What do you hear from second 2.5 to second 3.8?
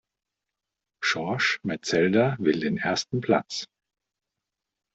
den ersten Platz.